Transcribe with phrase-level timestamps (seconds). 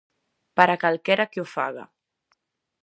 [0.57, 1.85] Para calquera que o faga.